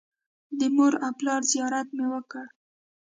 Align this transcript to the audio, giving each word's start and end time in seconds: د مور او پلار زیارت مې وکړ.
د 0.59 0.61
مور 0.75 0.93
او 1.05 1.11
پلار 1.19 1.41
زیارت 1.51 1.87
مې 1.97 2.05
وکړ. 2.13 2.45